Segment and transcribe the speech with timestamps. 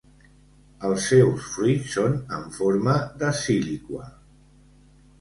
[0.89, 4.13] Els seus fruits són en forma de síliqua.